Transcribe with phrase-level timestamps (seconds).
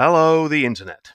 [0.00, 1.10] Hello, the internet.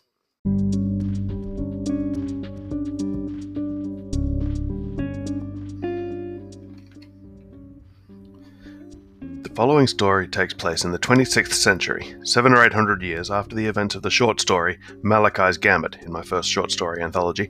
[9.42, 13.56] The following story takes place in the 26th century, seven or eight hundred years after
[13.56, 17.50] the events of the short story Malachi's Gambit in my first short story anthology,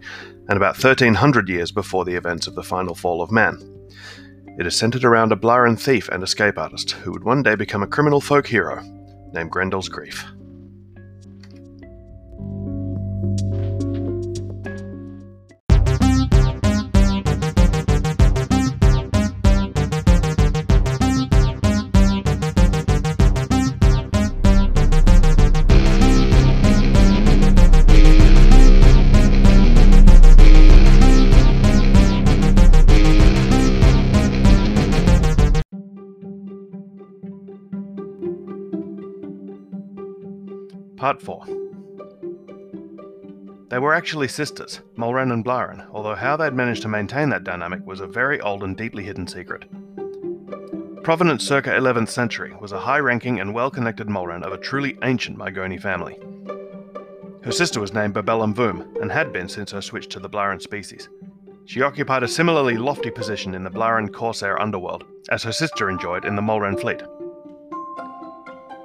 [0.50, 3.58] and about 1300 years before the events of the final fall of man.
[4.60, 7.82] It is centered around a Blaran thief and escape artist who would one day become
[7.82, 8.84] a criminal folk hero
[9.34, 10.24] named Grendel's Grief.
[41.04, 41.44] Part 4
[43.68, 47.86] They were actually sisters, Molran and Blaran, although how they'd managed to maintain that dynamic
[47.86, 49.66] was a very old and deeply hidden secret.
[51.04, 54.98] Provenance circa 11th century was a high ranking and well connected Molran of a truly
[55.04, 56.18] ancient Mygoni family.
[57.44, 60.62] Her sister was named Babellum Voom and had been since her switch to the Blaran
[60.62, 61.10] species.
[61.66, 66.24] She occupied a similarly lofty position in the Blaran Corsair underworld, as her sister enjoyed
[66.24, 67.04] in the Molran fleet.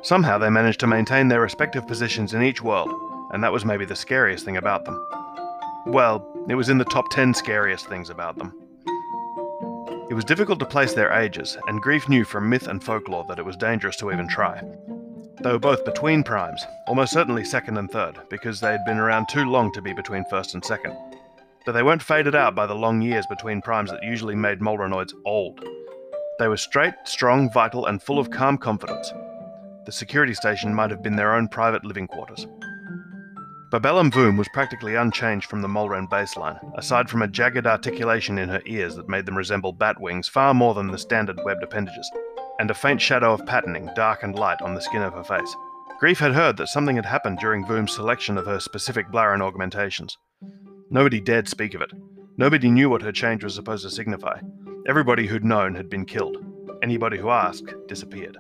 [0.02, 2.91] Somehow they managed to maintain their respective positions in each world,
[3.32, 5.05] and that was maybe the scariest thing about them.
[5.86, 8.55] Well, it was in the top 10 scariest things about them.
[10.08, 13.38] It was difficult to place their ages, and Grief knew from myth and folklore that
[13.38, 14.62] it was dangerous to even try.
[15.42, 19.28] They were both between primes, almost certainly second and third, because they had been around
[19.28, 20.96] too long to be between first and second.
[21.66, 25.12] But they weren't faded out by the long years between primes that usually made Molranoids
[25.27, 25.62] old.
[26.38, 29.12] They were straight, strong, vital, and full of calm confidence,
[29.89, 32.47] the security station might have been their own private living quarters.
[33.73, 38.51] Babellum Voom was practically unchanged from the Molran baseline, aside from a jagged articulation in
[38.51, 42.11] her ears that made them resemble bat wings far more than the standard webbed appendages,
[42.58, 45.57] and a faint shadow of patterning, dark and light, on the skin of her face.
[45.98, 50.18] Grief had heard that something had happened during Voom's selection of her specific Blaran augmentations.
[50.91, 51.92] Nobody dared speak of it.
[52.36, 54.39] Nobody knew what her change was supposed to signify.
[54.86, 56.36] Everybody who'd known had been killed.
[56.83, 58.36] Anybody who asked disappeared.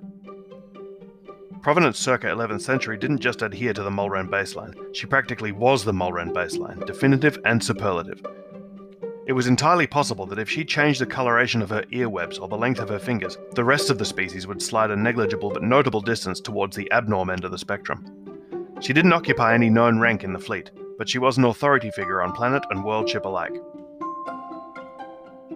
[1.62, 5.92] Provenance circa 11th century didn't just adhere to the Molran baseline, she practically was the
[5.92, 8.24] Molran baseline, definitive and superlative.
[9.26, 12.56] It was entirely possible that if she changed the coloration of her earwebs or the
[12.56, 16.00] length of her fingers, the rest of the species would slide a negligible but notable
[16.00, 18.04] distance towards the abnorm end of the spectrum.
[18.80, 22.22] She didn't occupy any known rank in the fleet, but she was an authority figure
[22.22, 23.54] on planet and world ship alike.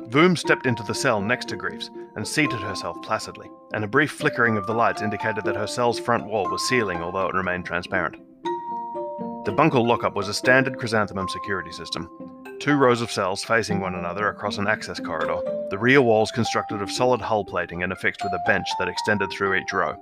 [0.09, 4.11] Voom stepped into the cell next to Grief's and seated herself placidly, and a brief
[4.11, 7.65] flickering of the lights indicated that her cell's front wall was sealing, although it remained
[7.65, 8.17] transparent.
[9.45, 12.09] The bunkle lockup was a standard chrysanthemum security system.
[12.61, 15.41] Two rows of cells facing one another across an access corridor,
[15.71, 19.31] the rear walls constructed of solid hull plating and affixed with a bench that extended
[19.33, 19.97] through each row.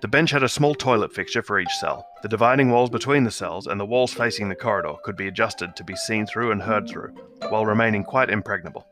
[0.00, 2.06] The bench had a small toilet fixture for each cell.
[2.22, 5.74] The dividing walls between the cells and the walls facing the corridor could be adjusted
[5.74, 7.16] to be seen through and heard through,
[7.48, 8.86] while remaining quite impregnable.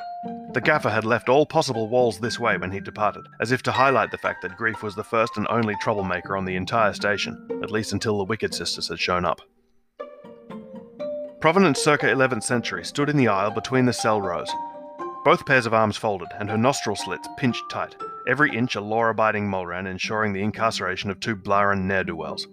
[0.56, 3.72] The gaffer had left all possible walls this way when he departed, as if to
[3.72, 7.46] highlight the fact that Grief was the first and only troublemaker on the entire station,
[7.62, 9.42] at least until the Wicked Sisters had shown up.
[11.40, 14.50] Provenance circa 11th century stood in the aisle between the cell rows.
[15.26, 17.94] Both pairs of arms folded, and her nostril slits pinched tight,
[18.26, 22.48] every inch a law abiding Molran ensuring the incarceration of two Blaran ne'er do wells.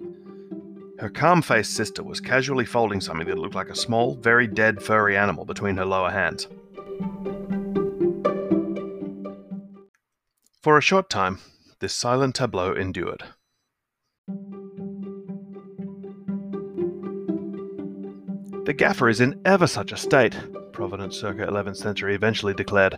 [1.00, 4.84] Her calm faced sister was casually folding something that looked like a small, very dead
[4.84, 6.50] furry animal between her lower hands.
[10.64, 11.40] For a short time,
[11.82, 13.22] this silent tableau endured.
[18.64, 20.40] The gaffer is in ever such a state,
[20.72, 22.98] Provenance circa 11th century eventually declared.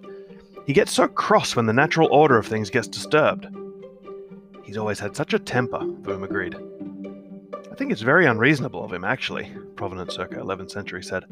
[0.67, 3.47] He gets so cross when the natural order of things gets disturbed.
[4.63, 6.55] He's always had such a temper, Voom agreed.
[7.71, 11.25] I think it's very unreasonable of him, actually, Provenance circa 11th century said.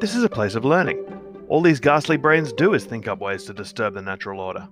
[0.00, 1.04] This is a place of learning.
[1.50, 4.66] All these ghastly brains do is think up ways to disturb the natural order.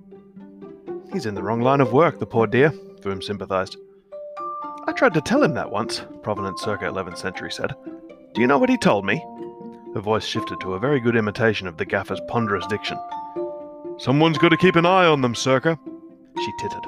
[1.13, 2.71] He's in the wrong line of work, the poor dear,
[3.03, 3.77] Voom sympathized.
[4.87, 7.75] I tried to tell him that once, Provenance circa 11th century said.
[8.33, 9.23] Do you know what he told me?
[9.95, 12.99] Her voice shifted to a very good imitation of the gaffer's ponderous diction.
[13.99, 15.79] Someone's got to keep an eye on them, circa.
[16.39, 16.87] She tittered.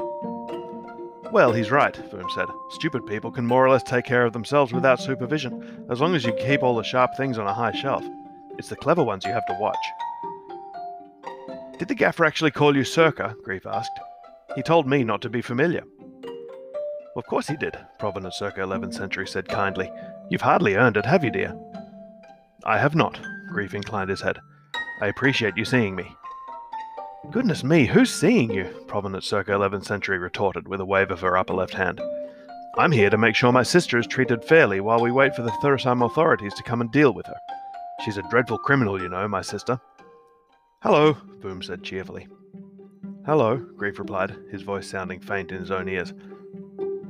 [1.31, 2.49] Well, he's right, Voom said.
[2.71, 6.25] Stupid people can more or less take care of themselves without supervision, as long as
[6.25, 8.03] you keep all the sharp things on a high shelf.
[8.57, 9.77] It's the clever ones you have to watch.
[11.79, 13.37] Did the gaffer actually call you Circa?
[13.45, 14.01] Grief asked.
[14.55, 15.83] He told me not to be familiar.
[17.17, 19.91] Of course he did, Provenance circa 11th century said kindly.
[20.31, 21.57] You've hardly earned it, have you, dear?
[22.65, 24.39] I have not, Grief inclined his head.
[25.01, 26.17] I appreciate you seeing me.
[27.31, 28.65] Goodness me, who's seeing you?
[28.87, 32.01] Provenance circa 11th century retorted with a wave of her upper left hand.
[32.77, 35.53] I'm here to make sure my sister is treated fairly while we wait for the
[35.63, 37.37] Thursheim authorities to come and deal with her.
[38.05, 39.81] She's a dreadful criminal, you know, my sister.
[40.83, 42.27] Hello, Voom said cheerfully.
[43.27, 46.13] Hello, Grief replied, his voice sounding faint in his own ears.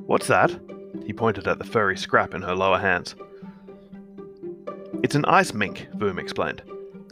[0.06, 0.56] What's that?
[1.05, 3.16] He pointed at the furry scrap in her lower hands.
[5.02, 6.62] It's an ice mink, Voom explained.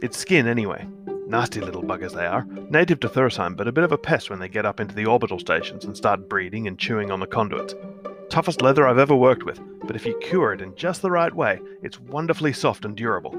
[0.01, 0.87] It's skin, anyway.
[1.27, 4.39] Nasty little buggers they are, native to Thursheim, but a bit of a pest when
[4.39, 7.75] they get up into the orbital stations and start breeding and chewing on the conduits.
[8.29, 11.35] Toughest leather I've ever worked with, but if you cure it in just the right
[11.35, 13.35] way, it's wonderfully soft and durable.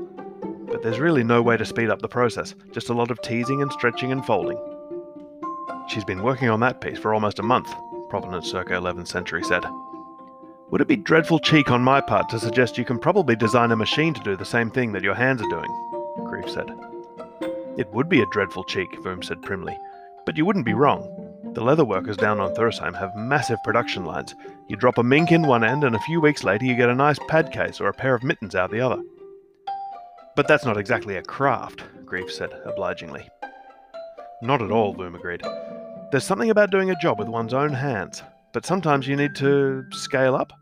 [0.66, 3.62] But there's really no way to speed up the process, just a lot of teasing
[3.62, 4.58] and stretching and folding.
[5.86, 7.72] She's been working on that piece for almost a month,
[8.08, 9.64] Provenance circa 11th century said.
[10.70, 13.76] Would it be dreadful cheek on my part to suggest you can probably design a
[13.76, 16.24] machine to do the same thing that your hands are doing?
[16.24, 16.70] Grief said.
[17.76, 19.76] It would be a dreadful cheek, Voom said primly,
[20.24, 21.08] but you wouldn't be wrong.
[21.54, 24.34] The leather workers down on Thursheim have massive production lines.
[24.68, 26.94] You drop a mink in one end, and a few weeks later you get a
[26.94, 29.02] nice pad case or a pair of mittens out the other.
[30.34, 33.28] But that's not exactly a craft, Grief said obligingly.
[34.42, 35.42] Not at all, Voom agreed.
[36.14, 38.22] There's something about doing a job with one's own hands,
[38.52, 40.52] but sometimes you need to scale up.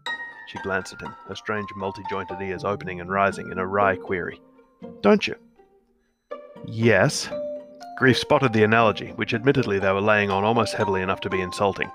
[0.48, 3.96] She glanced at him, her strange multi jointed ears opening and rising in a wry
[3.96, 4.40] query.
[5.02, 5.34] Don't you?
[6.64, 7.28] Yes.
[7.98, 11.42] Grief spotted the analogy, which admittedly they were laying on almost heavily enough to be
[11.42, 11.90] insulting.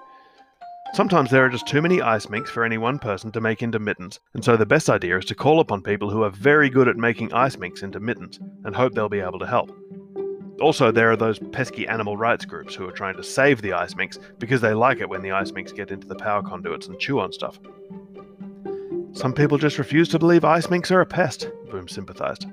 [0.93, 3.79] Sometimes there are just too many ice minks for any one person to make into
[3.79, 6.87] mittens, and so the best idea is to call upon people who are very good
[6.87, 9.75] at making ice minks into mittens and hope they'll be able to help.
[10.59, 13.95] Also, there are those pesky animal rights groups who are trying to save the ice
[13.95, 16.99] minks because they like it when the ice minks get into the power conduits and
[16.99, 17.59] chew on stuff.
[19.13, 22.45] Some people just refuse to believe ice minks are a pest, Voom sympathized.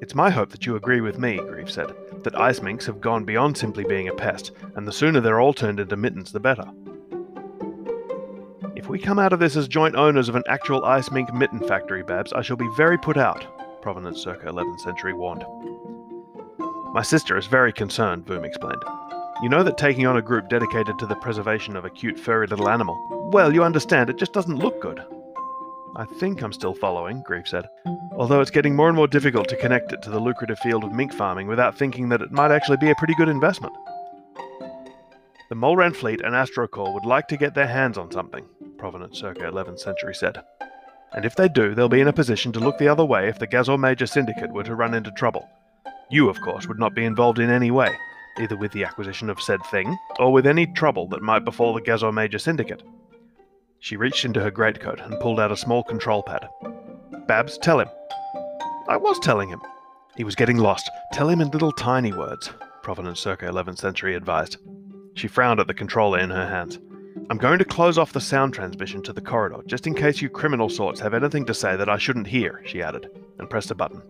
[0.00, 1.92] It's my hope that you agree with me, Grief said,
[2.22, 5.52] that ice minks have gone beyond simply being a pest, and the sooner they're all
[5.52, 6.64] turned into mittens, the better.
[8.76, 11.66] If we come out of this as joint owners of an actual ice mink mitten
[11.66, 13.46] factory, Babs, I shall be very put out,
[13.82, 15.44] Provenance circa 11th century warned.
[16.94, 18.82] My sister is very concerned, Voom explained.
[19.42, 22.46] You know that taking on a group dedicated to the preservation of a cute furry
[22.46, 22.96] little animal,
[23.30, 25.00] well, you understand, it just doesn't look good.
[25.96, 27.66] I think I'm still following, Grief said,
[28.12, 30.92] although it's getting more and more difficult to connect it to the lucrative field of
[30.92, 33.74] mink farming without thinking that it might actually be a pretty good investment.
[35.50, 38.46] The Molran fleet and Astrocore would like to get their hands on something,
[38.78, 40.42] Provenance circa 11th century said.
[41.12, 43.38] And if they do, they'll be in a position to look the other way if
[43.38, 45.48] the Gazor Major Syndicate were to run into trouble,
[46.10, 47.94] you, of course, would not be involved in any way,
[48.40, 51.82] either with the acquisition of said thing, or with any trouble that might befall the
[51.82, 52.82] Gazor Major Syndicate.
[53.80, 56.48] She reached into her greatcoat and pulled out a small control pad.
[57.26, 57.88] Babs, tell him.
[58.88, 59.60] I was telling him.
[60.16, 60.90] He was getting lost.
[61.12, 62.50] Tell him in little tiny words,
[62.82, 64.56] Provenance circa 11th century advised.
[65.14, 66.78] She frowned at the controller in her hands.
[67.30, 70.30] I'm going to close off the sound transmission to the corridor, just in case you
[70.30, 73.74] criminal sorts have anything to say that I shouldn't hear, she added, and pressed a
[73.74, 74.02] button.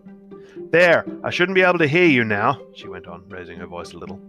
[0.71, 3.93] There, I shouldn't be able to hear you now, she went on, raising her voice
[3.93, 4.19] a little.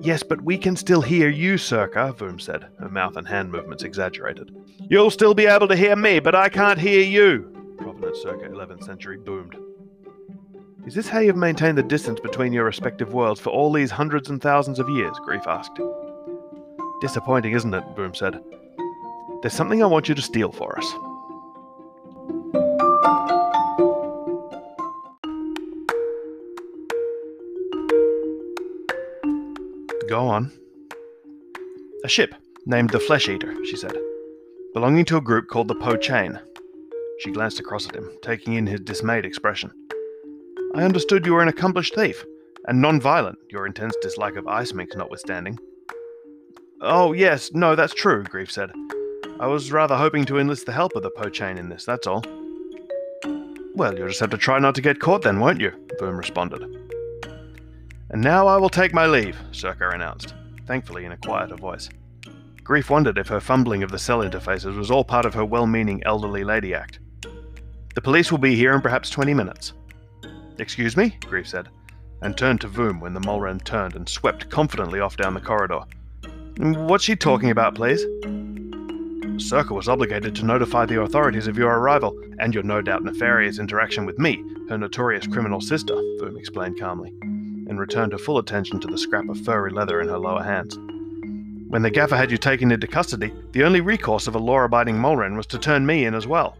[0.00, 3.84] Yes, but we can still hear you, Circa, Voom said, her mouth and hand movements
[3.84, 4.54] exaggerated.
[4.90, 8.84] You'll still be able to hear me, but I can't hear you, Provenance circa 11th
[8.84, 9.56] century boomed.
[10.86, 14.30] Is this how you've maintained the distance between your respective worlds for all these hundreds
[14.30, 15.16] and thousands of years?
[15.24, 15.78] Grief asked.
[17.00, 17.84] Disappointing, isn't it?
[17.94, 18.42] Voom said.
[19.40, 20.92] There's something I want you to steal for us.
[30.12, 30.52] Go on.
[32.04, 32.34] A ship
[32.66, 33.96] named the Flesh Eater, she said,
[34.74, 36.38] belonging to a group called the Po Chain.
[37.20, 39.72] She glanced across at him, taking in his dismayed expression.
[40.74, 42.26] I understood you were an accomplished thief,
[42.68, 45.58] and non-violent, your intense dislike of ice minks notwithstanding.
[46.82, 48.70] Oh, yes, no, that's true, Grief said.
[49.40, 52.06] I was rather hoping to enlist the help of the Po Chain in this, that's
[52.06, 52.22] all.
[53.74, 55.70] Well, you'll just have to try not to get caught then, won't you?
[55.98, 56.81] Voom responded.
[58.12, 60.34] And now I will take my leave, Circa announced,
[60.66, 61.88] thankfully in a quieter voice.
[62.62, 65.66] Grief wondered if her fumbling of the cell interfaces was all part of her well
[65.66, 67.00] meaning elderly lady act.
[67.94, 69.72] The police will be here in perhaps 20 minutes.
[70.58, 71.16] Excuse me?
[71.26, 71.70] Grief said,
[72.20, 75.80] and turned to Voom when the Molran turned and swept confidently off down the corridor.
[76.58, 78.04] What's she talking about, please?
[79.38, 83.58] Circa was obligated to notify the authorities of your arrival and your no doubt nefarious
[83.58, 87.14] interaction with me, her notorious criminal sister, Voom explained calmly
[87.72, 90.76] and returned her full attention to the scrap of furry leather in her lower hands.
[91.70, 94.96] When the gaffer had you taken into custody, the only recourse of a law abiding
[94.96, 96.58] Molran was to turn me in as well.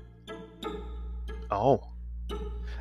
[1.51, 1.83] Oh.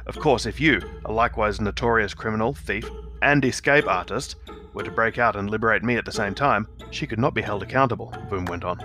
[0.06, 2.90] Of course, if you, a likewise notorious criminal, thief,
[3.22, 4.38] and escape artist,
[4.74, 7.42] were to break out and liberate me at the same time, she could not be
[7.42, 8.80] held accountable, Voom went on.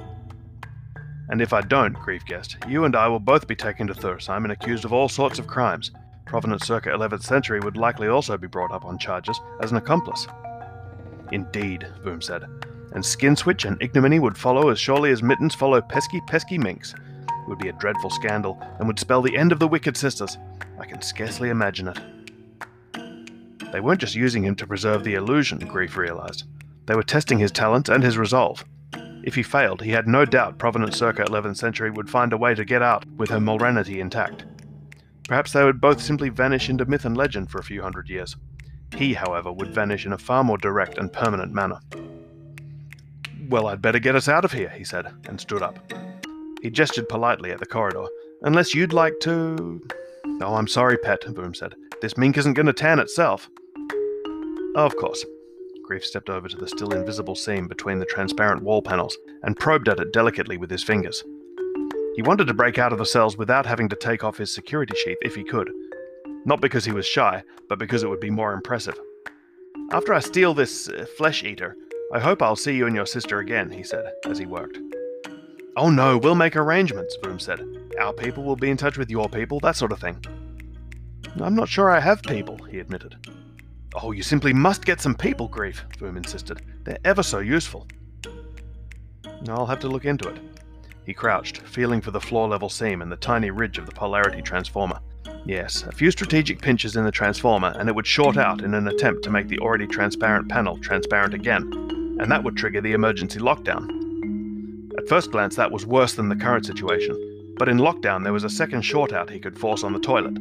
[1.28, 4.42] And if I don't, Grief guessed, you and I will both be taken to Thursheim
[4.42, 5.92] and accused of all sorts of crimes.
[6.26, 10.26] Provenance circa 11th century would likely also be brought up on charges as an accomplice.
[11.32, 12.44] Indeed, Voom said,
[12.92, 16.94] and skin switch and ignominy would follow as surely as mittens follow pesky, pesky minks.
[16.94, 20.36] It would be a dreadful scandal, and would spell the end of the Wicked Sisters.
[20.80, 21.98] I can scarcely imagine it.
[23.72, 26.44] They weren't just using him to preserve the illusion, Grief realized.
[26.86, 28.64] They were testing his talent and his resolve.
[29.22, 32.54] If he failed, he had no doubt Provenance circa 11th century would find a way
[32.54, 34.44] to get out with her Molranity intact.
[35.28, 38.36] Perhaps they would both simply vanish into myth and legend for a few hundred years.
[38.94, 41.80] He, however, would vanish in a far more direct and permanent manner.
[43.48, 45.78] Well, I'd better get us out of here, he said, and stood up.
[46.62, 48.06] He gestured politely at the corridor.
[48.42, 49.86] Unless you'd like to.
[50.40, 51.74] Oh, I'm sorry, pet, Voom said.
[52.00, 53.48] This mink isn't going to tan itself.
[54.74, 55.24] Of course.
[55.84, 59.88] Grief stepped over to the still invisible seam between the transparent wall panels and probed
[59.88, 61.22] at it delicately with his fingers.
[62.16, 64.94] He wanted to break out of the cells without having to take off his security
[64.96, 65.70] sheath if he could.
[66.46, 68.98] Not because he was shy, but because it would be more impressive.
[69.92, 71.76] After I steal this uh, flesh eater,
[72.14, 74.78] I hope I'll see you and your sister again, he said as he worked.
[75.76, 77.60] Oh no, we'll make arrangements, Voom said.
[78.00, 80.24] Our people will be in touch with your people, that sort of thing.
[81.38, 83.16] I'm not sure I have people, he admitted.
[83.94, 86.62] Oh, you simply must get some people grief, Voom insisted.
[86.84, 87.86] They're ever so useful.
[89.50, 90.40] I'll have to look into it.
[91.06, 94.42] He crouched, feeling for the floor level seam and the tiny ridge of the polarity
[94.42, 94.98] transformer.
[95.44, 98.88] Yes, a few strategic pinches in the transformer, and it would short out in an
[98.88, 101.62] attempt to make the already transparent panel transparent again,
[102.20, 103.88] and that would trigger the emergency lockdown.
[104.98, 108.42] At first glance, that was worse than the current situation, but in lockdown there was
[108.42, 110.36] a second short out he could force on the toilet.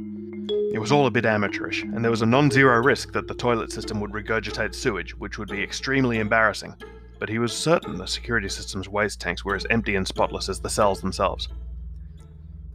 [0.73, 3.35] It was all a bit amateurish, and there was a non zero risk that the
[3.35, 6.73] toilet system would regurgitate sewage, which would be extremely embarrassing.
[7.19, 10.59] But he was certain the security system's waste tanks were as empty and spotless as
[10.59, 11.47] the cells themselves.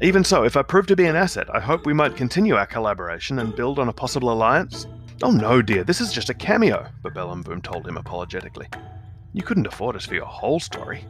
[0.00, 2.66] Even so, if I prove to be an asset, I hope we might continue our
[2.66, 4.86] collaboration and build on a possible alliance.
[5.22, 8.66] Oh no, dear, this is just a cameo, Babellum Voom told him apologetically.
[9.34, 11.04] You couldn't afford us for your whole story.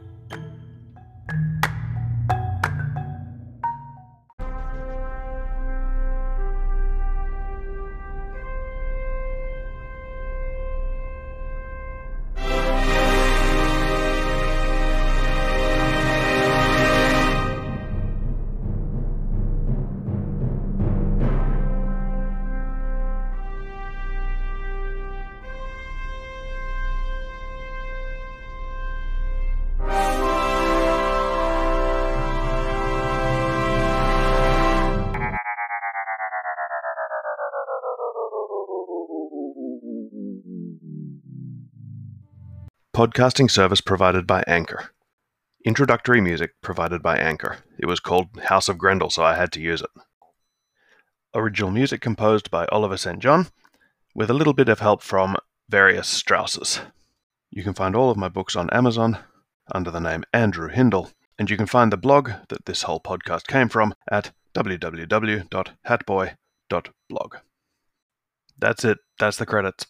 [43.01, 44.91] Podcasting service provided by Anchor.
[45.65, 47.57] Introductory music provided by Anchor.
[47.79, 49.89] It was called House of Grendel, so I had to use it.
[51.33, 53.17] Original music composed by Oliver St.
[53.17, 53.47] John,
[54.13, 55.35] with a little bit of help from
[55.67, 56.81] various Strausses.
[57.49, 59.17] You can find all of my books on Amazon
[59.73, 63.47] under the name Andrew Hindle, and you can find the blog that this whole podcast
[63.47, 67.35] came from at www.hatboy.blog.
[68.59, 68.99] That's it.
[69.17, 69.87] That's the credits.